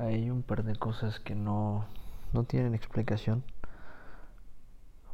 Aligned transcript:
hay 0.00 0.30
un 0.30 0.42
par 0.42 0.64
de 0.64 0.76
cosas 0.76 1.20
que 1.20 1.34
no, 1.34 1.84
no 2.32 2.44
tienen 2.44 2.74
explicación, 2.74 3.44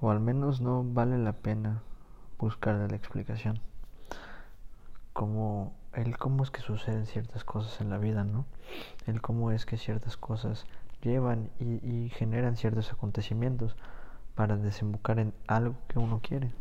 o 0.01 0.11
al 0.11 0.21
menos 0.21 0.61
no 0.61 0.85
vale 0.85 1.19
la 1.19 1.33
pena 1.33 1.83
buscar 2.39 2.77
la 2.77 2.97
explicación. 2.97 3.61
Como 5.13 5.73
el 5.93 6.17
cómo 6.19 6.45
es 6.45 6.51
que 6.51 6.61
suceden 6.61 7.07
ciertas 7.07 7.43
cosas 7.43 7.81
en 7.81 7.91
la 7.91 7.99
vida, 7.99 8.23
¿no? 8.23 8.45
El 9.07 9.21
cómo 9.23 9.51
es 9.51 9.67
que 9.67 9.77
ciertas 9.77 10.17
cosas 10.17 10.67
llevan 11.03 11.51
y, 11.59 11.85
y 11.87 12.11
generan 12.11 12.57
ciertos 12.57 12.93
acontecimientos 12.93 13.77
para 14.35 14.57
desembocar 14.57 15.19
en 15.19 15.33
algo 15.49 15.75
que 15.89 15.99
uno 15.99 16.21
quiere. 16.23 16.53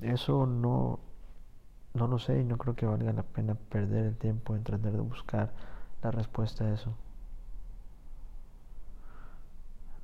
Eso 0.00 0.46
no, 0.46 1.00
no 1.94 2.06
lo 2.06 2.18
sé 2.18 2.38
y 2.40 2.44
no 2.44 2.58
creo 2.58 2.76
que 2.76 2.86
valga 2.86 3.12
la 3.12 3.22
pena 3.22 3.54
perder 3.54 4.04
el 4.04 4.16
tiempo 4.16 4.54
en 4.54 4.62
tratar 4.62 4.92
de 4.92 5.00
buscar 5.00 5.52
la 6.02 6.10
respuesta 6.10 6.64
a 6.64 6.74
eso. 6.74 6.94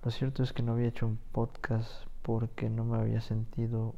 Lo 0.05 0.11
cierto 0.11 0.43
es 0.43 0.53
que 0.53 0.63
no 0.63 0.73
había 0.73 0.89
hecho 0.89 1.07
un 1.07 1.19
podcast 1.31 1.89
porque 2.23 2.69
no 2.69 2.85
me 2.85 2.99
había 2.99 3.21
sentido, 3.21 3.95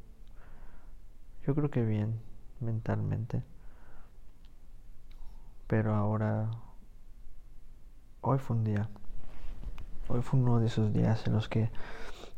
yo 1.47 1.55
creo 1.55 1.71
que 1.71 1.83
bien 1.83 2.21
mentalmente. 2.61 3.43
Pero 5.67 5.95
ahora, 5.95 6.51
hoy 8.21 8.39
fue 8.39 8.57
un 8.57 8.65
día, 8.65 8.89
hoy 10.09 10.21
fue 10.21 10.39
uno 10.41 10.61
de 10.61 10.67
esos 10.67 10.93
días 10.93 11.27
en 11.27 11.33
los 11.33 11.49
que 11.49 11.71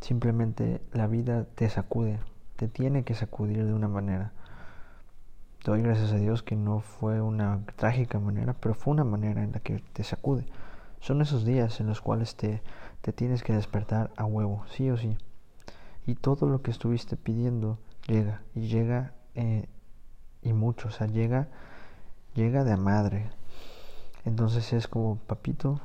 simplemente 0.01 0.81
la 0.93 1.09
vida 1.09 1.45
te 1.45 1.69
sacude, 1.69 2.21
te 2.57 2.69
tiene 2.69 3.05
que 3.05 3.15
sacudir 3.15 3.65
de 3.65 3.75
una 3.75 3.89
manera. 3.89 4.33
Doy 5.67 5.83
gracias 5.83 6.13
a 6.13 6.17
Dios 6.19 6.45
que 6.45 6.55
no 6.55 6.79
fue 6.79 7.21
una 7.21 7.67
trágica 7.75 8.21
manera, 8.21 8.53
pero 8.53 8.73
fue 8.73 8.95
una 8.95 9.03
manera 9.03 9.43
en 9.43 9.51
la 9.51 9.59
que 9.59 9.83
te 9.95 10.05
sacude. 10.05 10.47
Son 11.01 11.21
esos 11.21 11.45
días 11.45 11.81
en 11.81 11.89
los 11.89 12.01
cuales 12.01 12.37
te, 12.37 12.63
te 13.01 13.13
tienes 13.13 13.43
que 13.43 13.53
despertar 13.53 14.13
a 14.15 14.27
huevo, 14.27 14.65
sí 14.69 14.89
o 14.91 14.97
sí. 14.97 15.19
Y 16.07 16.15
todo 16.15 16.47
lo 16.47 16.63
que 16.63 16.71
estuviste 16.71 17.17
pidiendo 17.17 17.81
llega, 18.07 18.43
y 18.55 18.69
llega 18.69 19.15
eh, 19.35 19.69
y 20.41 20.53
mucho, 20.53 20.87
o 20.87 20.91
sea, 20.93 21.09
llega, 21.09 21.49
llega 22.37 22.63
de 22.63 22.77
madre. 22.77 23.29
Entonces 24.25 24.73
es 24.73 24.87
como, 24.87 25.17
papito, 25.17 25.81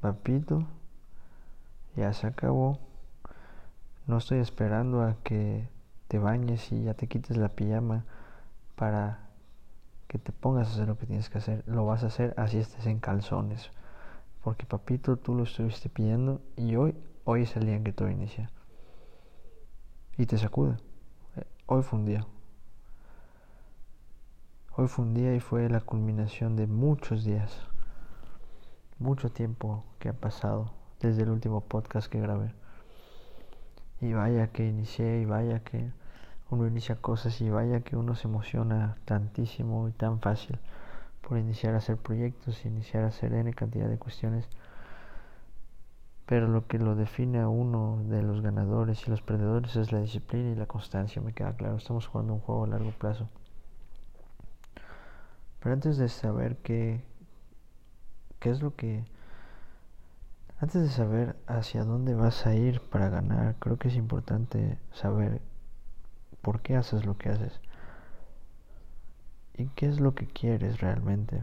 papito, 0.00 0.62
ya 1.96 2.12
se 2.12 2.28
acabó. 2.28 2.78
No 4.06 4.18
estoy 4.18 4.38
esperando 4.38 5.02
a 5.02 5.16
que 5.24 5.68
te 6.06 6.20
bañes 6.20 6.70
y 6.70 6.84
ya 6.84 6.94
te 6.94 7.08
quites 7.08 7.36
la 7.36 7.48
pijama 7.48 8.04
para 8.78 9.28
que 10.06 10.18
te 10.18 10.32
pongas 10.32 10.68
a 10.68 10.72
hacer 10.72 10.88
lo 10.88 10.96
que 10.96 11.06
tienes 11.06 11.28
que 11.28 11.38
hacer. 11.38 11.64
Lo 11.66 11.84
vas 11.84 12.04
a 12.04 12.06
hacer 12.06 12.32
así 12.38 12.58
estés 12.58 12.86
en 12.86 13.00
calzones. 13.00 13.70
Porque 14.42 14.64
papito, 14.64 15.16
tú 15.16 15.34
lo 15.34 15.42
estuviste 15.42 15.88
pidiendo 15.88 16.40
y 16.56 16.76
hoy, 16.76 16.94
hoy 17.24 17.42
es 17.42 17.56
el 17.56 17.66
día 17.66 17.74
en 17.74 17.84
que 17.84 17.92
todo 17.92 18.08
inicia. 18.08 18.50
Y 20.16 20.26
te 20.26 20.38
sacude. 20.38 20.76
Hoy 21.66 21.82
fue 21.82 21.98
un 21.98 22.06
día. 22.06 22.24
Hoy 24.76 24.86
fue 24.86 25.04
un 25.04 25.12
día 25.12 25.34
y 25.34 25.40
fue 25.40 25.68
la 25.68 25.80
culminación 25.80 26.56
de 26.56 26.66
muchos 26.68 27.24
días. 27.24 27.66
Mucho 28.98 29.28
tiempo 29.28 29.84
que 29.98 30.08
ha 30.08 30.12
pasado 30.12 30.72
desde 31.00 31.22
el 31.22 31.30
último 31.30 31.60
podcast 31.60 32.08
que 32.08 32.20
grabé. 32.20 32.54
Y 34.00 34.12
vaya 34.12 34.52
que 34.52 34.66
inicié 34.66 35.20
y 35.20 35.24
vaya 35.24 35.60
que 35.64 35.90
uno 36.50 36.66
inicia 36.66 36.96
cosas 36.96 37.40
y 37.40 37.50
vaya 37.50 37.80
que 37.80 37.96
uno 37.96 38.14
se 38.14 38.28
emociona 38.28 38.96
tantísimo 39.04 39.88
y 39.88 39.92
tan 39.92 40.20
fácil 40.20 40.58
por 41.20 41.36
iniciar 41.36 41.74
a 41.74 41.78
hacer 41.78 41.98
proyectos, 41.98 42.64
iniciar 42.64 43.04
a 43.04 43.08
hacer 43.08 43.34
N 43.34 43.52
cantidad 43.52 43.88
de 43.88 43.98
cuestiones. 43.98 44.48
Pero 46.24 46.48
lo 46.48 46.66
que 46.66 46.78
lo 46.78 46.94
define 46.94 47.40
a 47.40 47.48
uno 47.48 48.02
de 48.08 48.22
los 48.22 48.40
ganadores 48.40 49.06
y 49.06 49.10
los 49.10 49.22
perdedores 49.22 49.76
es 49.76 49.92
la 49.92 50.00
disciplina 50.00 50.50
y 50.50 50.54
la 50.54 50.66
constancia, 50.66 51.20
me 51.22 51.32
queda 51.32 51.54
claro. 51.54 51.76
Estamos 51.76 52.06
jugando 52.06 52.34
un 52.34 52.40
juego 52.40 52.64
a 52.64 52.68
largo 52.68 52.92
plazo. 52.92 53.28
Pero 55.60 55.74
antes 55.74 55.96
de 55.98 56.08
saber 56.08 56.56
qué, 56.58 57.02
qué 58.38 58.50
es 58.50 58.62
lo 58.62 58.74
que... 58.74 59.04
Antes 60.60 60.82
de 60.82 60.88
saber 60.88 61.36
hacia 61.46 61.84
dónde 61.84 62.14
vas 62.14 62.46
a 62.46 62.54
ir 62.54 62.80
para 62.80 63.08
ganar, 63.08 63.56
creo 63.58 63.78
que 63.78 63.88
es 63.88 63.96
importante 63.96 64.78
saber 64.92 65.40
por 66.42 66.60
qué 66.60 66.76
haces 66.76 67.04
lo 67.04 67.16
que 67.16 67.30
haces 67.30 67.60
y 69.58 69.66
qué 69.74 69.86
es 69.86 70.00
lo 70.00 70.14
que 70.14 70.26
quieres 70.26 70.80
realmente. 70.80 71.42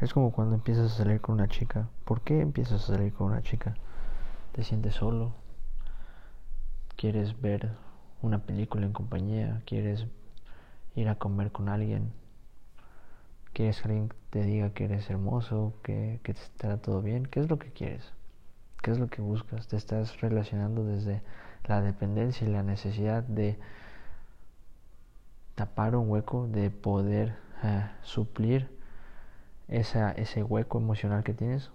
Es 0.00 0.14
como 0.14 0.32
cuando 0.32 0.54
empiezas 0.54 0.92
a 0.92 0.96
salir 0.96 1.20
con 1.20 1.34
una 1.34 1.48
chica. 1.48 1.88
¿Por 2.04 2.22
qué 2.22 2.40
empiezas 2.40 2.84
a 2.84 2.94
salir 2.94 3.12
con 3.12 3.28
una 3.28 3.42
chica? 3.42 3.74
¿Te 4.52 4.64
sientes 4.64 4.94
solo? 4.94 5.32
¿Quieres 6.96 7.40
ver 7.40 7.70
una 8.20 8.40
película 8.44 8.86
en 8.86 8.92
compañía? 8.92 9.62
¿Quieres 9.66 10.06
ir 10.94 11.08
a 11.08 11.16
comer 11.16 11.50
con 11.50 11.68
alguien? 11.68 12.12
¿Quieres 13.52 13.80
que 13.80 13.88
alguien 13.88 14.12
te 14.30 14.42
diga 14.44 14.70
que 14.70 14.84
eres 14.84 15.10
hermoso? 15.10 15.74
¿Que, 15.82 16.20
que 16.22 16.34
te 16.34 16.40
está 16.40 16.78
todo 16.78 17.02
bien? 17.02 17.26
¿Qué 17.26 17.40
es 17.40 17.50
lo 17.50 17.58
que 17.58 17.70
quieres? 17.70 18.12
¿Qué 18.82 18.92
es 18.92 18.98
lo 18.98 19.08
que 19.08 19.22
buscas? 19.22 19.68
Te 19.68 19.76
estás 19.76 20.20
relacionando 20.20 20.84
desde 20.84 21.22
la 21.64 21.80
dependencia 21.80 22.46
y 22.46 22.50
la 22.50 22.62
necesidad 22.62 23.22
de 23.22 23.58
tapar 25.54 25.94
un 25.96 26.10
hueco, 26.10 26.46
de 26.48 26.70
poder 26.70 27.36
eh, 27.62 27.88
suplir 28.02 28.68
esa, 29.68 30.12
ese 30.12 30.42
hueco 30.42 30.78
emocional 30.78 31.22
que 31.22 31.34
tienes, 31.34 31.70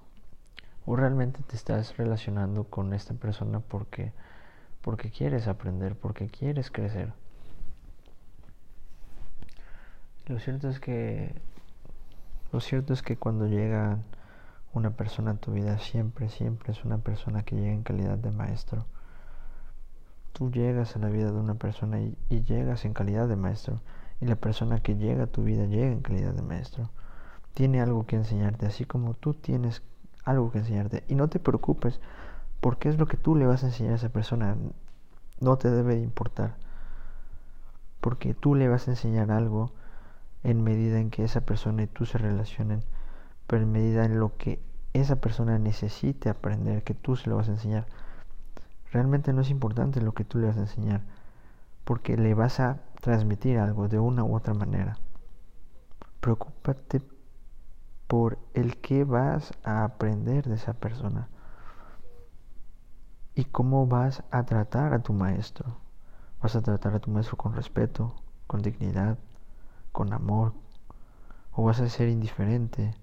o 0.85 0.95
realmente 0.95 1.41
te 1.43 1.55
estás 1.55 1.97
relacionando 1.97 2.65
con 2.65 2.93
esta 2.93 3.13
persona 3.13 3.59
porque, 3.59 4.11
porque 4.81 5.11
quieres 5.11 5.47
aprender, 5.47 5.95
porque 5.95 6.27
quieres 6.27 6.71
crecer. 6.71 7.13
Lo 10.27 10.39
cierto 10.39 10.69
es 10.69 10.79
que 10.79 11.33
lo 12.51 12.61
cierto 12.61 12.93
es 12.93 13.01
que 13.01 13.17
cuando 13.17 13.47
llega 13.47 13.97
una 14.73 14.91
persona 14.91 15.31
a 15.31 15.35
tu 15.35 15.51
vida 15.51 15.79
siempre, 15.79 16.29
siempre 16.29 16.71
es 16.71 16.85
una 16.85 16.97
persona 16.97 17.43
que 17.43 17.55
llega 17.55 17.73
en 17.73 17.83
calidad 17.83 18.17
de 18.17 18.31
maestro 18.31 18.85
tú 20.37 20.51
llegas 20.51 20.95
a 20.95 20.99
la 20.99 21.09
vida 21.09 21.31
de 21.31 21.39
una 21.39 21.55
persona 21.55 21.99
y, 21.99 22.15
llegas 22.29 22.85
en 22.85 22.93
calidad 22.93 23.27
de 23.27 23.35
maestro. 23.35 23.81
Y 24.21 24.27
la 24.27 24.35
persona 24.35 24.81
que 24.81 24.95
llega 24.95 25.23
a 25.23 25.27
tu 25.27 25.43
vida 25.43 25.65
llega 25.65 25.87
en 25.87 26.01
calidad 26.01 26.31
de 26.31 26.43
maestro. 26.43 26.91
Tiene 27.55 27.81
algo 27.81 28.05
que 28.05 28.17
enseñarte, 28.17 28.67
así 28.67 28.85
como 28.85 29.15
tú 29.15 29.33
tienes 29.33 29.81
algo 30.25 30.51
que 30.51 30.59
enseñarte. 30.59 31.03
Y 31.07 31.15
no 31.15 31.27
te 31.27 31.39
preocupes, 31.39 31.99
porque 32.61 32.87
es 32.87 32.99
lo 32.99 33.07
que 33.07 33.17
tú 33.17 33.35
le 33.35 33.47
vas 33.47 33.63
a 33.63 33.67
enseñar 33.67 33.93
a 33.93 33.95
esa 33.95 34.09
persona. 34.09 34.55
No 35.39 35.57
te 35.57 35.71
debe 35.71 35.95
de 35.95 36.03
importar. 36.03 36.55
Porque 37.99 38.35
tú 38.35 38.53
le 38.53 38.67
vas 38.67 38.87
a 38.87 38.91
enseñar 38.91 39.31
algo 39.31 39.71
en 40.43 40.63
medida 40.63 40.99
en 40.99 41.09
que 41.09 41.23
esa 41.23 41.41
persona 41.41 41.81
y 41.81 41.87
tú 41.87 42.05
se 42.05 42.19
relacionen, 42.19 42.83
pero 43.47 43.63
en 43.63 43.71
medida 43.71 44.05
en 44.05 44.19
lo 44.19 44.37
que 44.37 44.61
esa 44.93 45.15
persona 45.15 45.57
necesite 45.57 46.29
aprender, 46.29 46.83
que 46.83 46.93
tú 46.93 47.15
se 47.15 47.27
lo 47.27 47.37
vas 47.37 47.49
a 47.49 47.53
enseñar 47.53 47.87
realmente 48.91 49.33
no 49.33 49.41
es 49.41 49.49
importante 49.49 50.01
lo 50.01 50.13
que 50.13 50.23
tú 50.23 50.39
le 50.39 50.47
vas 50.47 50.57
a 50.57 50.61
enseñar, 50.61 51.01
porque 51.83 52.17
le 52.17 52.33
vas 52.33 52.59
a 52.59 52.79
transmitir 53.01 53.59
algo 53.59 53.87
de 53.87 53.99
una 53.99 54.23
u 54.23 54.35
otra 54.35 54.53
manera. 54.53 54.97
Preocúpate 56.19 57.01
por 58.07 58.39
el 58.53 58.77
que 58.77 59.03
vas 59.03 59.53
a 59.63 59.83
aprender 59.83 60.47
de 60.47 60.55
esa 60.55 60.73
persona 60.73 61.27
y 63.35 63.45
cómo 63.45 63.85
vas 63.85 64.23
a 64.31 64.43
tratar 64.45 64.93
a 64.93 65.03
tu 65.03 65.13
maestro. 65.13 65.77
Vas 66.41 66.55
a 66.55 66.61
tratar 66.61 66.95
a 66.95 66.99
tu 66.99 67.11
maestro 67.11 67.37
con 67.37 67.53
respeto, 67.53 68.15
con 68.47 68.61
dignidad, 68.61 69.17
con 69.91 70.11
amor, 70.13 70.53
o 71.51 71.63
vas 71.63 71.79
a 71.79 71.89
ser 71.89 72.09
indiferente, 72.09 72.95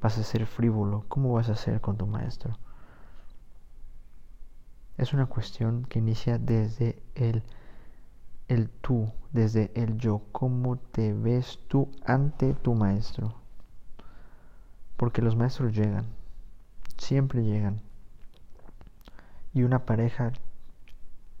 vas 0.00 0.16
a 0.18 0.22
ser 0.22 0.46
frívolo. 0.46 1.04
¿Cómo 1.08 1.32
vas 1.32 1.48
a 1.48 1.56
ser 1.56 1.80
con 1.80 1.96
tu 1.96 2.06
maestro? 2.06 2.58
Es 5.02 5.12
una 5.12 5.26
cuestión 5.26 5.84
que 5.86 5.98
inicia 5.98 6.38
desde 6.38 7.02
el, 7.16 7.42
el 8.46 8.70
tú, 8.70 9.10
desde 9.32 9.72
el 9.74 9.98
yo, 9.98 10.22
cómo 10.30 10.76
te 10.76 11.12
ves 11.12 11.58
tú 11.66 11.90
ante 12.04 12.54
tu 12.54 12.76
maestro. 12.76 13.34
Porque 14.96 15.20
los 15.20 15.34
maestros 15.34 15.74
llegan, 15.74 16.06
siempre 16.98 17.42
llegan. 17.42 17.80
Y 19.52 19.64
una 19.64 19.84
pareja 19.86 20.30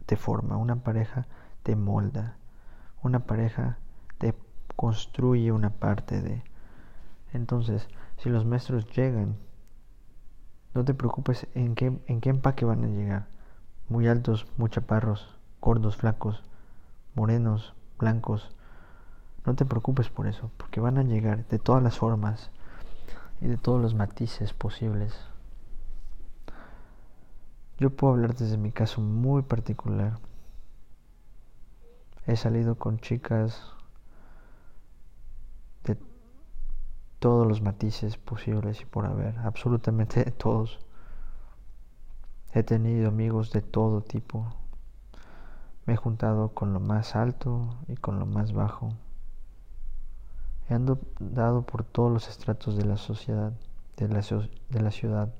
te 0.06 0.16
forma, 0.16 0.56
una 0.56 0.82
pareja 0.82 1.28
te 1.62 1.76
molda, 1.76 2.34
una 3.00 3.20
pareja 3.20 3.78
te 4.18 4.34
construye 4.74 5.52
una 5.52 5.70
parte 5.70 6.20
de. 6.20 6.42
Entonces, 7.32 7.86
si 8.16 8.28
los 8.28 8.44
maestros 8.44 8.90
llegan, 8.92 9.36
no 10.74 10.84
te 10.84 10.94
preocupes 10.94 11.46
en 11.54 11.76
qué, 11.76 11.96
en 12.08 12.20
qué 12.20 12.30
empaque 12.30 12.64
van 12.64 12.82
a 12.82 12.88
llegar 12.88 13.31
muy 13.92 14.08
altos, 14.08 14.46
muy 14.56 14.70
chaparros, 14.70 15.28
gordos, 15.60 15.96
flacos, 15.96 16.42
morenos, 17.14 17.74
blancos. 17.98 18.50
No 19.44 19.54
te 19.54 19.66
preocupes 19.66 20.08
por 20.08 20.26
eso, 20.26 20.50
porque 20.56 20.80
van 20.80 20.96
a 20.96 21.02
llegar 21.02 21.46
de 21.48 21.58
todas 21.58 21.82
las 21.82 21.98
formas 21.98 22.50
y 23.42 23.46
de 23.46 23.58
todos 23.58 23.80
los 23.80 23.94
matices 23.94 24.54
posibles. 24.54 25.14
Yo 27.78 27.90
puedo 27.90 28.14
hablar 28.14 28.34
desde 28.34 28.56
mi 28.56 28.72
caso 28.72 29.00
muy 29.02 29.42
particular. 29.42 30.18
He 32.26 32.36
salido 32.36 32.76
con 32.76 32.98
chicas 32.98 33.72
de 35.84 35.98
todos 37.18 37.46
los 37.46 37.60
matices 37.60 38.16
posibles 38.16 38.80
y 38.80 38.84
por 38.86 39.04
haber, 39.04 39.38
absolutamente 39.40 40.24
de 40.24 40.30
todos. 40.30 40.78
He 42.54 42.62
tenido 42.62 43.08
amigos 43.08 43.50
de 43.50 43.62
todo 43.62 44.02
tipo. 44.02 44.54
Me 45.86 45.94
he 45.94 45.96
juntado 45.96 46.50
con 46.50 46.74
lo 46.74 46.80
más 46.80 47.16
alto 47.16 47.78
y 47.88 47.96
con 47.96 48.18
lo 48.18 48.26
más 48.26 48.52
bajo. 48.52 48.90
He 50.68 50.74
andado 50.74 51.62
por 51.62 51.82
todos 51.84 52.12
los 52.12 52.28
estratos 52.28 52.76
de 52.76 52.84
la 52.84 52.98
sociedad, 52.98 53.52
de 53.96 54.08
la, 54.08 54.90
ciudad. 54.90 55.32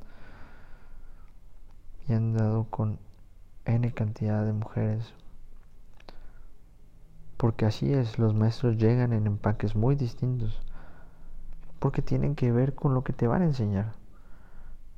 Y 2.09 2.13
he 2.13 2.17
andado 2.17 2.65
con 2.65 2.99
N 3.67 3.93
cantidad 3.93 4.45
de 4.47 4.55
mujeres. 4.55 5.13
Porque 7.37 7.67
así 7.67 7.93
es, 7.93 8.19
los 8.19 8.35
maestros 8.35 8.79
llegan 8.79 9.13
en 9.13 9.27
empaques 9.27 9.77
muy 9.77 9.97
distintos. 9.97 10.63
Porque 11.79 12.01
tienen 12.01 12.37
que 12.37 12.53
ver 12.53 12.75
con 12.75 12.95
lo 12.95 13.05
que 13.05 13.13
te 13.13 13.27
van 13.27 13.43
a 13.43 13.47
enseñar. 13.47 14.02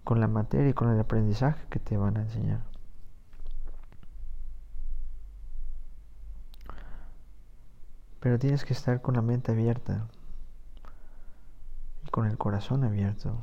Con 0.04 0.20
la 0.20 0.28
materia 0.28 0.68
y 0.68 0.74
con 0.74 0.90
el 0.90 1.00
aprendizaje 1.00 1.66
que 1.70 1.80
te 1.80 1.96
van 1.96 2.16
a 2.16 2.22
enseñar. 2.22 2.60
Pero 8.20 8.38
tienes 8.38 8.64
que 8.64 8.72
estar 8.72 9.02
con 9.02 9.14
la 9.14 9.22
mente 9.22 9.52
abierta 9.52 10.06
y 12.06 12.10
con 12.10 12.26
el 12.26 12.38
corazón 12.38 12.84
abierto. 12.84 13.42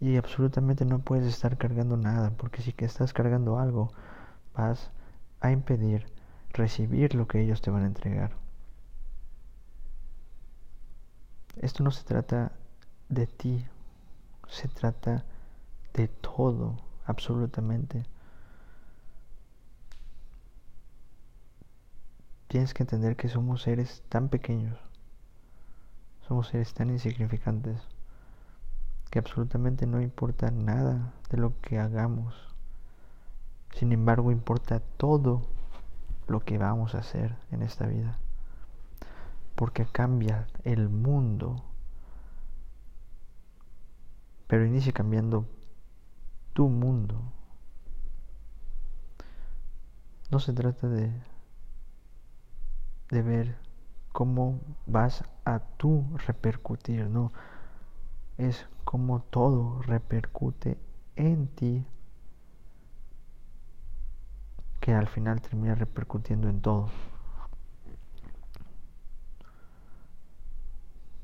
Y 0.00 0.16
absolutamente 0.16 0.86
no 0.86 1.00
puedes 1.00 1.26
estar 1.26 1.58
cargando 1.58 1.98
nada, 1.98 2.30
porque 2.30 2.62
si 2.62 2.72
que 2.72 2.86
estás 2.86 3.12
cargando 3.12 3.58
algo, 3.58 3.92
vas 4.54 4.90
a 5.40 5.50
impedir 5.50 6.06
recibir 6.52 7.14
lo 7.14 7.28
que 7.28 7.40
ellos 7.40 7.60
te 7.60 7.70
van 7.70 7.82
a 7.82 7.86
entregar. 7.86 8.32
Esto 11.56 11.84
no 11.84 11.90
se 11.90 12.04
trata 12.04 12.52
de 13.10 13.26
ti, 13.26 13.66
se 14.50 14.68
trata 14.68 15.24
de 15.94 16.08
todo, 16.08 16.76
absolutamente. 17.06 18.04
Tienes 22.48 22.74
que 22.74 22.82
entender 22.82 23.16
que 23.16 23.28
somos 23.28 23.62
seres 23.62 24.02
tan 24.08 24.28
pequeños, 24.28 24.76
somos 26.26 26.48
seres 26.48 26.74
tan 26.74 26.90
insignificantes, 26.90 27.80
que 29.10 29.18
absolutamente 29.18 29.86
no 29.86 30.00
importa 30.00 30.50
nada 30.50 31.12
de 31.30 31.38
lo 31.38 31.60
que 31.60 31.78
hagamos. 31.78 32.34
Sin 33.74 33.92
embargo, 33.92 34.32
importa 34.32 34.80
todo 34.96 35.42
lo 36.26 36.40
que 36.40 36.58
vamos 36.58 36.94
a 36.94 36.98
hacer 36.98 37.36
en 37.50 37.62
esta 37.62 37.86
vida. 37.86 38.18
Porque 39.54 39.84
cambia 39.86 40.46
el 40.64 40.88
mundo. 40.88 41.64
Pero 44.50 44.66
inicia 44.66 44.92
cambiando 44.92 45.46
tu 46.52 46.68
mundo. 46.68 47.22
No 50.30 50.40
se 50.40 50.52
trata 50.52 50.88
de 50.88 51.10
de 53.10 53.22
ver 53.22 53.56
cómo 54.12 54.60
vas 54.86 55.24
a 55.44 55.60
tú 55.76 56.04
repercutir, 56.26 57.08
no, 57.08 57.32
es 58.38 58.66
como 58.84 59.20
todo 59.20 59.82
repercute 59.82 60.78
en 61.16 61.48
ti 61.48 61.84
que 64.80 64.94
al 64.94 65.08
final 65.08 65.42
termina 65.42 65.74
repercutiendo 65.74 66.48
en 66.48 66.60
todo. 66.60 66.88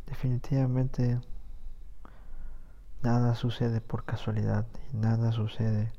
Definitivamente 0.07 1.21
nada 3.07 3.37
sucede 3.37 3.81
por 3.81 4.05
casualidad 4.05 4.67
y 4.93 4.97
nada 4.97 5.31
sucede 5.31 5.93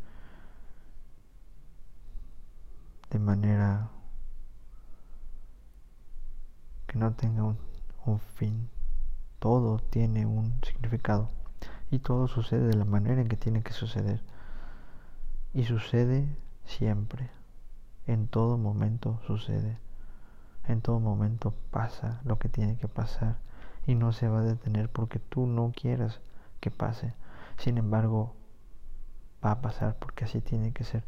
de 3.10 3.18
manera 3.18 3.90
que 6.86 7.00
no 7.00 7.14
tenga 7.14 7.44
un, 7.44 8.20
fin. 8.36 8.70
Todo 9.40 9.80
tiene 9.80 10.26
un 10.26 10.60
significado 10.66 11.30
y 11.92 12.00
todo 12.00 12.28
sucede 12.28 12.68
de 12.68 12.76
la 12.76 12.84
manera 12.84 13.22
en 13.22 13.30
que 13.30 13.38
tiene 13.38 13.64
que 13.64 13.72
suceder. 13.72 14.22
Y 15.54 15.64
sucede 15.64 16.28
siempre. 16.66 17.30
En 18.06 18.28
todo 18.28 18.58
momento 18.58 19.22
sucede. 19.26 19.80
En 20.68 20.82
todo 20.82 21.00
momento 21.00 21.54
pasa 21.72 22.20
lo 22.26 22.38
que 22.38 22.50
tiene 22.50 22.76
que 22.78 22.90
pasar 22.90 23.38
y 23.86 23.96
no 23.96 24.12
se 24.12 24.28
va 24.28 24.40
a 24.40 24.44
detener 24.44 24.90
porque 24.90 25.20
tú 25.20 25.48
no 25.48 25.72
quieras 25.74 26.20
que 26.60 26.72
pase. 26.72 27.14
Sin 27.58 27.78
embargo, 27.78 28.36
va 29.44 29.52
a 29.52 29.62
pasar 29.62 29.98
porque 30.00 30.26
así 30.26 30.42
tiene 30.42 30.74
que 30.74 30.84
ser. 30.84 31.04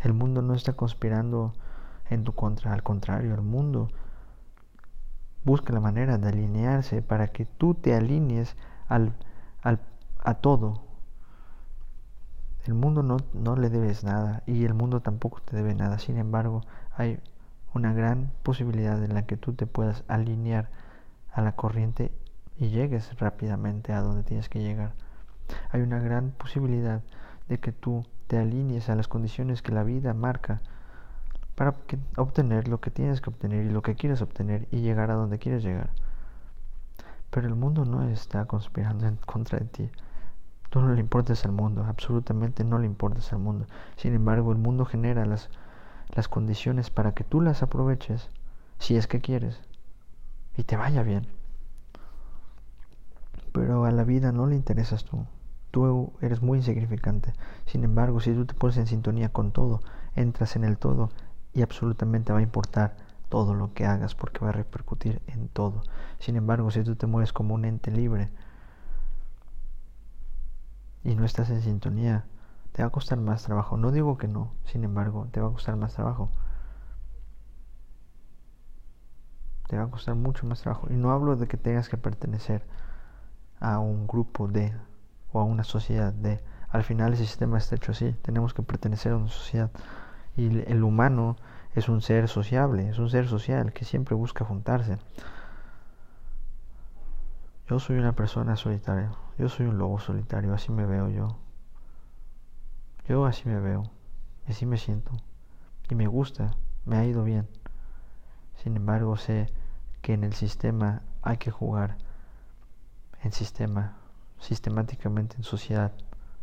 El 0.00 0.12
mundo 0.12 0.42
no 0.42 0.54
está 0.54 0.74
conspirando 0.74 1.54
en 2.10 2.24
tu 2.24 2.32
contra, 2.34 2.72
al 2.72 2.82
contrario, 2.82 3.34
el 3.34 3.42
mundo 3.42 3.88
busca 5.44 5.72
la 5.72 5.80
manera 5.80 6.18
de 6.18 6.28
alinearse 6.28 7.02
para 7.02 7.28
que 7.28 7.46
tú 7.46 7.74
te 7.74 7.94
alinees 7.94 8.56
al, 8.88 9.14
al, 9.62 9.80
a 10.18 10.34
todo. 10.34 10.82
El 12.64 12.74
mundo 12.74 13.02
no, 13.02 13.16
no 13.32 13.56
le 13.56 13.70
debes 13.70 14.04
nada 14.04 14.42
y 14.46 14.64
el 14.64 14.74
mundo 14.74 15.00
tampoco 15.00 15.40
te 15.40 15.56
debe 15.56 15.74
nada. 15.74 15.98
Sin 15.98 16.18
embargo, 16.18 16.62
hay 16.94 17.20
una 17.72 17.92
gran 17.92 18.30
posibilidad 18.42 19.02
en 19.02 19.14
la 19.14 19.26
que 19.26 19.36
tú 19.36 19.54
te 19.54 19.66
puedas 19.66 20.04
alinear 20.08 20.70
a 21.32 21.40
la 21.40 21.52
corriente 21.52 22.12
y 22.58 22.68
llegues 22.68 23.18
rápidamente 23.18 23.92
a 23.92 24.00
donde 24.00 24.22
tienes 24.22 24.48
que 24.48 24.60
llegar. 24.60 24.92
Hay 25.70 25.80
una 25.80 26.00
gran 26.00 26.30
posibilidad 26.32 27.02
de 27.48 27.58
que 27.58 27.72
tú 27.72 28.04
te 28.26 28.38
alinees 28.38 28.88
a 28.88 28.94
las 28.94 29.08
condiciones 29.08 29.62
que 29.62 29.72
la 29.72 29.84
vida 29.84 30.12
marca 30.12 30.60
para 31.54 31.74
obtener 32.16 32.68
lo 32.68 32.80
que 32.80 32.90
tienes 32.90 33.20
que 33.20 33.30
obtener 33.30 33.66
y 33.66 33.70
lo 33.70 33.82
que 33.82 33.96
quieres 33.96 34.22
obtener 34.22 34.68
y 34.70 34.80
llegar 34.80 35.10
a 35.10 35.14
donde 35.14 35.38
quieres 35.38 35.62
llegar. 35.62 35.90
Pero 37.30 37.48
el 37.48 37.54
mundo 37.54 37.84
no 37.84 38.04
está 38.04 38.44
conspirando 38.44 39.06
en 39.06 39.16
contra 39.16 39.58
de 39.58 39.64
ti. 39.64 39.90
Tú 40.70 40.80
no 40.80 40.92
le 40.92 41.00
importas 41.00 41.44
al 41.44 41.52
mundo, 41.52 41.84
absolutamente 41.84 42.62
no 42.62 42.78
le 42.78 42.86
importas 42.86 43.32
al 43.32 43.38
mundo. 43.38 43.66
Sin 43.96 44.14
embargo, 44.14 44.52
el 44.52 44.58
mundo 44.58 44.84
genera 44.84 45.24
las, 45.24 45.48
las 46.14 46.28
condiciones 46.28 46.90
para 46.90 47.12
que 47.12 47.24
tú 47.24 47.40
las 47.40 47.62
aproveches, 47.62 48.28
si 48.78 48.96
es 48.96 49.06
que 49.06 49.20
quieres, 49.20 49.60
y 50.56 50.64
te 50.64 50.76
vaya 50.76 51.02
bien. 51.02 51.37
Pero 53.58 53.84
a 53.86 53.90
la 53.90 54.04
vida 54.04 54.30
no 54.30 54.46
le 54.46 54.54
interesas 54.54 55.04
tú. 55.04 55.26
Tú 55.72 56.12
eres 56.20 56.42
muy 56.42 56.58
insignificante. 56.58 57.32
Sin 57.66 57.82
embargo, 57.82 58.20
si 58.20 58.32
tú 58.32 58.46
te 58.46 58.54
pones 58.54 58.76
en 58.76 58.86
sintonía 58.86 59.30
con 59.30 59.50
todo, 59.50 59.80
entras 60.14 60.54
en 60.54 60.62
el 60.62 60.78
todo, 60.78 61.10
y 61.52 61.62
absolutamente 61.62 62.32
va 62.32 62.38
a 62.38 62.42
importar 62.42 62.96
todo 63.28 63.54
lo 63.54 63.74
que 63.74 63.84
hagas 63.84 64.14
porque 64.14 64.38
va 64.38 64.50
a 64.50 64.52
repercutir 64.52 65.20
en 65.26 65.48
todo. 65.48 65.82
Sin 66.20 66.36
embargo, 66.36 66.70
si 66.70 66.84
tú 66.84 66.94
te 66.94 67.08
mueves 67.08 67.32
como 67.32 67.52
un 67.56 67.64
ente 67.64 67.90
libre 67.90 68.30
y 71.02 71.16
no 71.16 71.24
estás 71.24 71.50
en 71.50 71.60
sintonía, 71.60 72.26
te 72.70 72.82
va 72.82 72.88
a 72.88 72.92
costar 72.92 73.18
más 73.18 73.42
trabajo. 73.42 73.76
No 73.76 73.90
digo 73.90 74.18
que 74.18 74.28
no, 74.28 74.52
sin 74.66 74.84
embargo, 74.84 75.26
te 75.32 75.40
va 75.40 75.48
a 75.48 75.52
costar 75.52 75.74
más 75.74 75.94
trabajo. 75.94 76.30
Te 79.66 79.76
va 79.76 79.82
a 79.82 79.90
costar 79.90 80.14
mucho 80.14 80.46
más 80.46 80.60
trabajo. 80.62 80.86
Y 80.90 80.94
no 80.94 81.10
hablo 81.10 81.34
de 81.34 81.48
que 81.48 81.56
tengas 81.56 81.88
que 81.88 81.96
pertenecer 81.96 82.64
a 83.60 83.78
un 83.78 84.06
grupo 84.06 84.48
de 84.48 84.74
o 85.32 85.40
a 85.40 85.44
una 85.44 85.64
sociedad 85.64 86.12
de. 86.12 86.40
Al 86.70 86.84
final 86.84 87.12
el 87.12 87.18
sistema 87.18 87.58
está 87.58 87.76
hecho 87.76 87.92
así. 87.92 88.14
Tenemos 88.22 88.54
que 88.54 88.62
pertenecer 88.62 89.12
a 89.12 89.16
una 89.16 89.28
sociedad. 89.28 89.70
Y 90.36 90.60
el 90.70 90.84
humano 90.84 91.36
es 91.74 91.88
un 91.88 92.02
ser 92.02 92.28
sociable, 92.28 92.88
es 92.88 92.98
un 92.98 93.10
ser 93.10 93.26
social 93.28 93.72
que 93.72 93.84
siempre 93.84 94.14
busca 94.14 94.44
juntarse. 94.44 94.98
Yo 97.68 97.78
soy 97.78 97.98
una 97.98 98.12
persona 98.12 98.56
solitaria, 98.56 99.12
yo 99.38 99.48
soy 99.48 99.66
un 99.66 99.76
lobo 99.76 99.98
solitario, 99.98 100.54
así 100.54 100.72
me 100.72 100.86
veo 100.86 101.10
yo. 101.10 101.36
Yo 103.06 103.26
así 103.26 103.48
me 103.48 103.60
veo, 103.60 103.90
así 104.48 104.64
me 104.64 104.78
siento. 104.78 105.12
Y 105.90 105.94
me 105.94 106.06
gusta, 106.06 106.50
me 106.84 106.96
ha 106.96 107.04
ido 107.04 107.24
bien. 107.24 107.46
Sin 108.62 108.76
embargo, 108.76 109.16
sé 109.16 109.52
que 110.02 110.14
en 110.14 110.24
el 110.24 110.32
sistema 110.32 111.02
hay 111.22 111.36
que 111.36 111.50
jugar 111.50 111.96
en 113.22 113.32
sistema, 113.32 113.96
sistemáticamente 114.38 115.36
en 115.36 115.44
sociedad, 115.44 115.92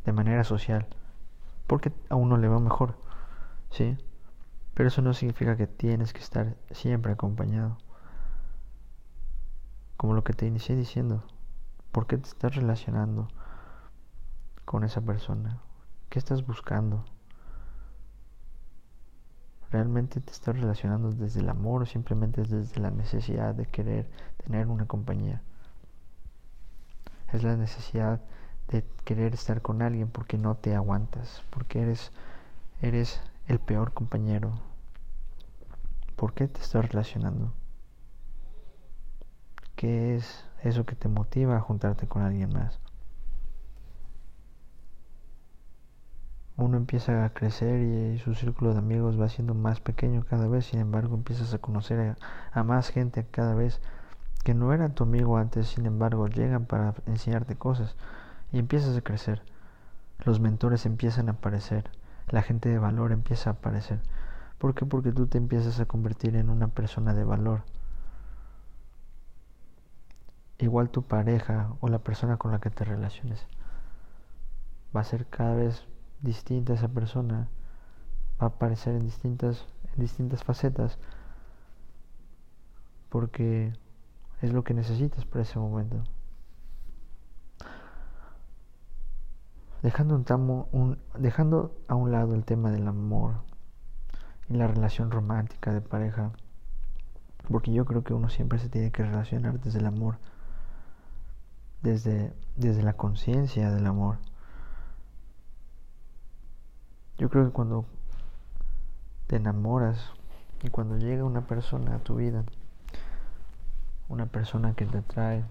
de 0.05 0.13
manera 0.13 0.43
social, 0.43 0.87
porque 1.67 1.91
a 2.09 2.15
uno 2.15 2.37
le 2.37 2.47
va 2.47 2.59
mejor. 2.59 2.97
¿sí? 3.71 3.97
Pero 4.73 4.87
eso 4.89 5.01
no 5.01 5.13
significa 5.13 5.57
que 5.57 5.67
tienes 5.67 6.13
que 6.13 6.19
estar 6.19 6.55
siempre 6.71 7.11
acompañado. 7.11 7.77
como 9.97 10.13
lo 10.13 10.23
que 10.23 10.33
te 10.33 10.45
inicié 10.45 10.75
diciendo, 10.75 11.23
¿por 11.91 12.05
qué 12.05 12.17
te 12.17 12.27
estás 12.27 12.55
relacionando 12.55 13.27
con 14.65 14.83
esa 14.83 15.01
persona? 15.01 15.61
¿Qué 16.09 16.19
estás 16.19 16.45
buscando? 16.45 17.05
¿Realmente 19.71 20.19
te 20.21 20.31
estás 20.31 20.59
relacionando 20.59 21.11
desde 21.11 21.39
el 21.39 21.49
amor 21.49 21.83
o 21.83 21.85
simplemente 21.85 22.43
desde 22.43 22.79
la 22.79 22.91
necesidad 22.91 23.55
de 23.55 23.65
querer 23.65 24.09
tener 24.43 24.67
una 24.67 24.85
compañía? 24.85 25.41
Es 27.35 27.43
la 27.43 27.57
necesidad 27.57 28.21
de 28.69 28.85
querer 29.03 29.33
estar 29.33 29.61
con 29.61 29.81
alguien 29.81 30.07
porque 30.07 30.37
no 30.37 30.55
te 30.55 30.73
aguantas, 30.73 31.43
porque 31.49 31.81
eres, 31.81 32.13
eres 32.81 33.21
el 33.47 33.59
peor 33.59 33.93
compañero. 33.93 34.61
¿Por 36.15 36.33
qué 36.33 36.47
te 36.47 36.61
estás 36.61 36.87
relacionando? 36.87 37.51
¿Qué 39.75 40.15
es 40.15 40.45
eso 40.63 40.85
que 40.85 40.95
te 40.95 41.09
motiva 41.09 41.57
a 41.57 41.59
juntarte 41.59 42.07
con 42.07 42.21
alguien 42.21 42.53
más? 42.53 42.79
Uno 46.55 46.77
empieza 46.77 47.25
a 47.25 47.33
crecer 47.33 47.81
y 47.81 48.17
su 48.19 48.33
círculo 48.33 48.71
de 48.71 48.79
amigos 48.79 49.19
va 49.19 49.27
siendo 49.27 49.53
más 49.53 49.81
pequeño 49.81 50.23
cada 50.23 50.47
vez, 50.47 50.67
sin 50.67 50.79
embargo 50.79 51.15
empiezas 51.15 51.53
a 51.53 51.57
conocer 51.57 52.15
a, 52.53 52.63
más 52.63 52.91
gente 52.91 53.25
cada 53.29 53.55
vez 53.55 53.81
que 54.45 54.53
no 54.53 54.73
era 54.73 54.89
tu 54.89 55.05
amigo 55.05 55.37
antes, 55.37 55.69
sin 55.69 55.87
embargo 55.87 56.27
llegan 56.27 56.67
para 56.67 56.93
enseñarte 57.07 57.55
cosas 57.55 57.95
y 58.53 58.59
empiezas 58.59 58.95
a 58.95 59.01
crecer. 59.01 59.41
Los 60.19 60.39
mentores 60.39 60.85
empiezan 60.85 61.29
a 61.29 61.31
aparecer, 61.31 61.89
la 62.29 62.43
gente 62.43 62.69
de 62.69 62.77
valor 62.77 63.11
empieza 63.11 63.49
a 63.49 63.53
aparecer. 63.53 64.01
¿Por 64.59 64.75
qué? 64.75 64.85
Porque 64.85 65.11
tú 65.11 65.25
te 65.25 65.39
empiezas 65.39 65.79
a 65.79 65.87
convertir 65.87 66.35
en 66.35 66.51
una 66.51 66.67
persona 66.67 67.15
de 67.15 67.23
valor. 67.23 67.63
Igual 70.59 70.91
tu 70.91 71.01
pareja 71.01 71.73
o 71.79 71.87
la 71.87 71.99
persona 71.99 72.37
con 72.37 72.51
la 72.51 72.59
que 72.59 72.69
te 72.69 72.85
relaciones 72.85 73.47
va 74.95 75.01
a 75.01 75.05
ser 75.05 75.25
cada 75.25 75.55
vez 75.55 75.87
distinta 76.21 76.73
esa 76.73 76.89
persona, 76.89 77.49
va 78.39 78.45
a 78.45 78.49
aparecer 78.49 78.93
en 78.93 79.05
distintas, 79.05 79.65
en 79.95 80.01
distintas 80.01 80.43
facetas, 80.43 80.99
porque 83.09 83.73
es 84.45 84.53
lo 84.53 84.63
que 84.63 84.73
necesitas 84.73 85.25
para 85.25 85.43
ese 85.43 85.59
momento. 85.59 86.03
Dejando, 89.81 90.15
un, 90.15 90.65
un, 90.71 90.99
dejando 91.17 91.75
a 91.87 91.95
un 91.95 92.11
lado 92.11 92.33
el 92.33 92.43
tema 92.43 92.71
del 92.71 92.87
amor 92.87 93.35
y 94.49 94.53
la 94.55 94.67
relación 94.67 95.11
romántica 95.11 95.73
de 95.73 95.81
pareja, 95.81 96.31
porque 97.49 97.71
yo 97.71 97.85
creo 97.85 98.03
que 98.03 98.13
uno 98.13 98.29
siempre 98.29 98.57
se 98.59 98.69
tiene 98.69 98.91
que 98.91 99.03
relacionar 99.03 99.59
desde 99.59 99.79
el 99.79 99.85
amor, 99.85 100.17
desde, 101.83 102.33
desde 102.55 102.81
la 102.81 102.93
conciencia 102.93 103.71
del 103.71 103.85
amor. 103.85 104.17
Yo 107.17 107.29
creo 107.29 107.45
que 107.45 107.51
cuando 107.51 107.85
te 109.27 109.37
enamoras 109.37 110.11
y 110.63 110.69
cuando 110.69 110.97
llega 110.97 111.23
una 111.23 111.47
persona 111.47 111.95
a 111.95 111.99
tu 111.99 112.15
vida, 112.15 112.43
una 114.09 114.27
persona 114.27 114.73
que 114.75 114.85
te 114.85 114.99
atrae, 114.99 115.43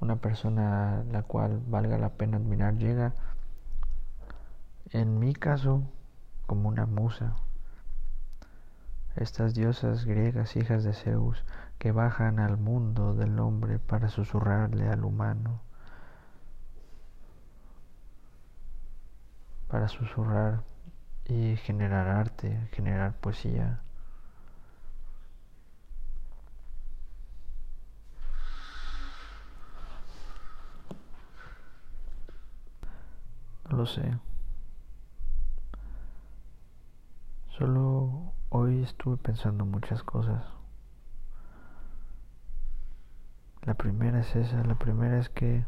una 0.00 0.16
persona 0.16 1.04
la 1.10 1.22
cual 1.22 1.62
valga 1.66 1.98
la 1.98 2.10
pena 2.10 2.36
admirar 2.36 2.74
llega, 2.76 3.14
en 4.90 5.18
mi 5.18 5.34
caso, 5.34 5.82
como 6.46 6.68
una 6.68 6.86
musa. 6.86 7.36
Estas 9.16 9.54
diosas 9.54 10.04
griegas, 10.04 10.56
hijas 10.56 10.84
de 10.84 10.92
Zeus, 10.92 11.44
que 11.78 11.90
bajan 11.92 12.38
al 12.38 12.56
mundo 12.56 13.14
del 13.14 13.38
hombre 13.38 13.78
para 13.78 14.08
susurrarle 14.08 14.88
al 14.88 15.04
humano, 15.04 15.60
para 19.68 19.88
susurrar 19.88 20.62
y 21.24 21.56
generar 21.56 22.08
arte, 22.08 22.68
generar 22.72 23.14
poesía. 23.14 23.80
No 33.86 33.92
lo 33.92 33.94
sé. 34.02 34.18
Solo 37.56 38.32
hoy 38.48 38.82
estuve 38.82 39.16
pensando 39.16 39.64
muchas 39.64 40.02
cosas. 40.02 40.44
La 43.62 43.74
primera 43.74 44.18
es 44.20 44.34
esa, 44.34 44.64
la 44.64 44.74
primera 44.74 45.20
es 45.20 45.28
que 45.28 45.64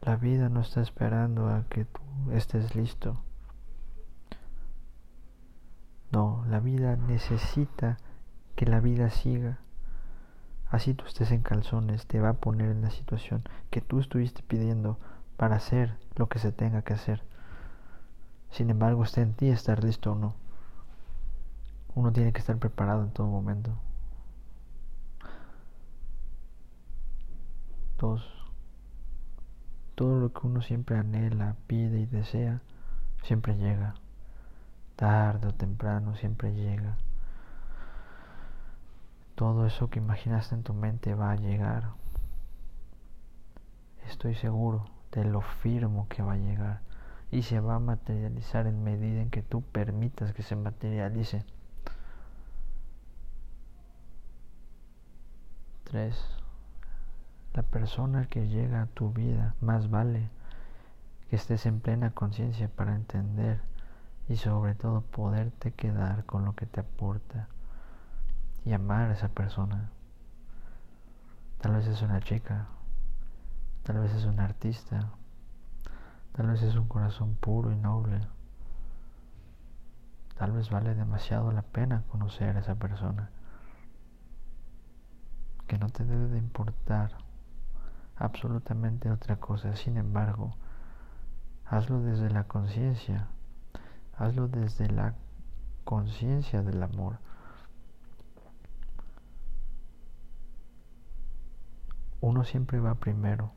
la 0.00 0.16
vida 0.16 0.48
no 0.48 0.62
está 0.62 0.80
esperando 0.80 1.48
a 1.48 1.62
que 1.68 1.84
tú 1.84 2.00
estés 2.32 2.74
listo. 2.74 3.22
No, 6.10 6.44
la 6.48 6.58
vida 6.58 6.96
necesita 6.96 7.98
que 8.56 8.66
la 8.66 8.80
vida 8.80 9.10
siga. 9.10 9.60
Así 10.68 10.94
tú 10.94 11.04
estés 11.04 11.30
en 11.30 11.42
calzones, 11.42 12.08
te 12.08 12.18
va 12.18 12.30
a 12.30 12.40
poner 12.40 12.70
en 12.70 12.82
la 12.82 12.90
situación 12.90 13.44
que 13.70 13.80
tú 13.80 14.00
estuviste 14.00 14.42
pidiendo 14.42 14.98
para 15.40 15.56
hacer 15.56 15.96
lo 16.16 16.28
que 16.28 16.38
se 16.38 16.52
tenga 16.52 16.82
que 16.82 16.92
hacer. 16.92 17.22
Sin 18.50 18.68
embargo, 18.68 19.04
está 19.04 19.22
en 19.22 19.32
ti 19.32 19.48
estar 19.48 19.82
listo 19.82 20.12
o 20.12 20.14
no. 20.14 20.34
Uno 21.94 22.12
tiene 22.12 22.34
que 22.34 22.40
estar 22.40 22.58
preparado 22.58 23.04
en 23.04 23.10
todo 23.10 23.26
momento. 23.26 23.72
Dos. 27.98 28.22
Todo 29.94 30.20
lo 30.20 30.30
que 30.30 30.46
uno 30.46 30.60
siempre 30.60 30.98
anhela, 30.98 31.56
pide 31.66 32.00
y 32.00 32.04
desea, 32.04 32.60
siempre 33.22 33.56
llega. 33.56 33.94
Tarde 34.94 35.48
o 35.48 35.54
temprano 35.54 36.16
siempre 36.16 36.52
llega. 36.52 36.98
Todo 39.36 39.64
eso 39.64 39.88
que 39.88 40.00
imaginaste 40.00 40.54
en 40.54 40.64
tu 40.64 40.74
mente 40.74 41.14
va 41.14 41.30
a 41.30 41.36
llegar. 41.36 41.92
Estoy 44.06 44.34
seguro 44.34 44.99
te 45.10 45.24
lo 45.24 45.40
firmo 45.40 46.08
que 46.08 46.22
va 46.22 46.34
a 46.34 46.38
llegar 46.38 46.80
y 47.30 47.42
se 47.42 47.60
va 47.60 47.76
a 47.76 47.80
materializar 47.80 48.66
en 48.66 48.82
medida 48.82 49.20
en 49.20 49.30
que 49.30 49.42
tú 49.42 49.62
permitas 49.62 50.32
que 50.32 50.42
se 50.42 50.56
materialice. 50.56 51.44
3. 55.84 56.16
La 57.54 57.62
persona 57.62 58.26
que 58.26 58.46
llega 58.46 58.82
a 58.82 58.86
tu 58.86 59.12
vida 59.12 59.54
más 59.60 59.90
vale 59.90 60.28
que 61.28 61.36
estés 61.36 61.66
en 61.66 61.80
plena 61.80 62.10
conciencia 62.10 62.68
para 62.68 62.94
entender 62.94 63.60
y 64.28 64.36
sobre 64.36 64.74
todo 64.74 65.00
poderte 65.00 65.72
quedar 65.72 66.24
con 66.24 66.44
lo 66.44 66.54
que 66.54 66.66
te 66.66 66.80
aporta 66.80 67.48
y 68.64 68.72
amar 68.72 69.10
a 69.10 69.14
esa 69.14 69.28
persona. 69.28 69.90
Tal 71.60 71.74
vez 71.74 71.86
es 71.86 72.02
una 72.02 72.20
chica, 72.20 72.68
Tal 73.82 73.98
vez 73.98 74.12
es 74.14 74.24
un 74.24 74.40
artista. 74.40 75.10
Tal 76.32 76.46
vez 76.48 76.62
es 76.62 76.76
un 76.76 76.86
corazón 76.86 77.34
puro 77.34 77.72
y 77.72 77.76
noble. 77.76 78.20
Tal 80.36 80.52
vez 80.52 80.70
vale 80.70 80.94
demasiado 80.94 81.50
la 81.50 81.62
pena 81.62 82.04
conocer 82.08 82.56
a 82.56 82.60
esa 82.60 82.74
persona. 82.74 83.30
Que 85.66 85.78
no 85.78 85.88
te 85.88 86.04
debe 86.04 86.28
de 86.28 86.38
importar 86.38 87.12
absolutamente 88.16 89.10
otra 89.10 89.36
cosa. 89.36 89.74
Sin 89.76 89.96
embargo, 89.96 90.54
hazlo 91.64 92.00
desde 92.00 92.30
la 92.30 92.44
conciencia. 92.44 93.28
Hazlo 94.16 94.48
desde 94.48 94.90
la 94.90 95.14
conciencia 95.84 96.62
del 96.62 96.82
amor. 96.82 97.18
Uno 102.20 102.44
siempre 102.44 102.78
va 102.78 102.94
primero 102.96 103.52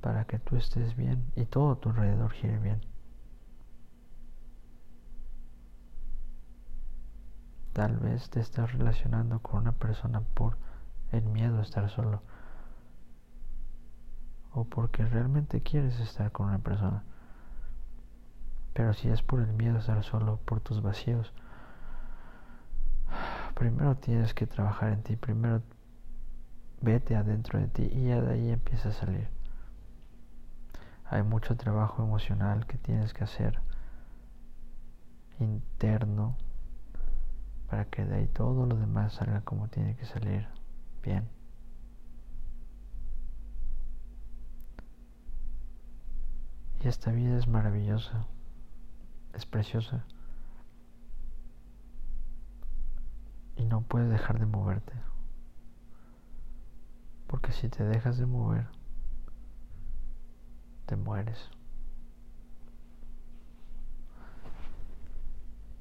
para 0.00 0.24
que 0.24 0.38
tú 0.38 0.56
estés 0.56 0.96
bien 0.96 1.30
y 1.36 1.44
todo 1.44 1.76
tu 1.76 1.90
alrededor 1.90 2.32
gire 2.32 2.58
bien. 2.58 2.80
Tal 7.72 7.96
vez 7.98 8.28
te 8.30 8.40
estás 8.40 8.72
relacionando 8.72 9.40
con 9.40 9.60
una 9.60 9.72
persona 9.72 10.20
por 10.20 10.56
el 11.12 11.24
miedo 11.24 11.58
a 11.58 11.62
estar 11.62 11.88
solo 11.90 12.22
o 14.52 14.64
porque 14.64 15.04
realmente 15.04 15.62
quieres 15.62 16.00
estar 16.00 16.32
con 16.32 16.48
una 16.48 16.58
persona. 16.58 17.04
Pero 18.74 18.92
si 18.94 19.08
es 19.08 19.22
por 19.22 19.40
el 19.40 19.52
miedo 19.52 19.76
a 19.76 19.80
estar 19.80 20.02
solo, 20.02 20.38
por 20.44 20.60
tus 20.60 20.82
vacíos, 20.82 21.32
primero 23.54 23.96
tienes 23.96 24.34
que 24.34 24.46
trabajar 24.46 24.92
en 24.92 25.02
ti, 25.02 25.16
primero 25.16 25.62
vete 26.80 27.16
adentro 27.16 27.58
de 27.58 27.68
ti 27.68 27.90
y 27.92 28.08
ya 28.08 28.20
de 28.20 28.32
ahí 28.32 28.50
empieza 28.50 28.90
a 28.90 28.92
salir. 28.92 29.37
Hay 31.10 31.22
mucho 31.22 31.56
trabajo 31.56 32.02
emocional 32.02 32.66
que 32.66 32.76
tienes 32.76 33.14
que 33.14 33.24
hacer 33.24 33.60
interno 35.40 36.36
para 37.70 37.86
que 37.86 38.04
de 38.04 38.16
ahí 38.16 38.26
todo 38.26 38.66
lo 38.66 38.76
demás 38.76 39.14
salga 39.14 39.40
como 39.42 39.68
tiene 39.68 39.96
que 39.96 40.04
salir, 40.04 40.46
bien. 41.02 41.28
Y 46.80 46.88
esta 46.88 47.10
vida 47.10 47.36
es 47.38 47.48
maravillosa, 47.48 48.26
es 49.34 49.46
preciosa. 49.46 50.04
Y 53.56 53.64
no 53.64 53.80
puedes 53.82 54.10
dejar 54.10 54.38
de 54.38 54.46
moverte. 54.46 54.92
Porque 57.26 57.52
si 57.52 57.68
te 57.68 57.84
dejas 57.84 58.16
de 58.16 58.26
mover, 58.26 58.68
te 60.88 60.96
mueres. 60.96 61.38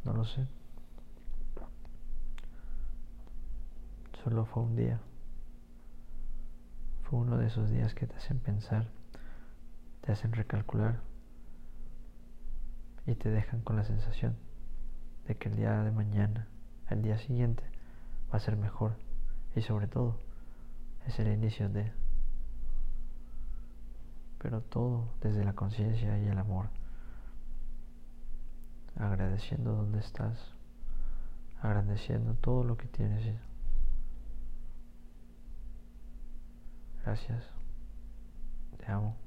No 0.03 0.11
lo 0.11 0.25
sé. 0.25 0.45
Solo 4.21 4.43
fue 4.45 4.63
un 4.63 4.75
día. 4.75 4.99
Fue 7.03 7.19
uno 7.19 7.37
de 7.37 7.47
esos 7.47 7.69
días 7.69 7.95
que 7.95 8.05
te 8.05 8.17
hacen 8.17 8.39
pensar, 8.39 8.89
te 10.01 10.11
hacen 10.11 10.33
recalcular 10.33 10.99
y 13.05 13.15
te 13.15 13.29
dejan 13.29 13.61
con 13.61 13.77
la 13.77 13.85
sensación 13.85 14.35
de 15.25 15.37
que 15.37 15.47
el 15.47 15.55
día 15.55 15.83
de 15.83 15.91
mañana, 15.91 16.49
el 16.89 17.01
día 17.01 17.17
siguiente, 17.17 17.63
va 18.29 18.39
a 18.39 18.41
ser 18.41 18.57
mejor 18.57 18.97
y 19.55 19.61
sobre 19.61 19.87
todo 19.87 20.19
es 21.05 21.17
el 21.19 21.31
inicio 21.31 21.69
de... 21.69 21.93
Pero 24.39 24.61
todo 24.61 25.09
desde 25.21 25.43
la 25.43 25.53
conciencia 25.53 26.17
y 26.19 26.27
el 26.27 26.37
amor. 26.37 26.69
Agradeciendo 28.95 29.73
donde 29.73 29.99
estás. 29.99 30.37
Agradeciendo 31.61 32.35
todo 32.35 32.63
lo 32.63 32.77
que 32.77 32.87
tienes. 32.87 33.35
Gracias. 37.03 37.43
Te 38.77 38.91
amo. 38.91 39.26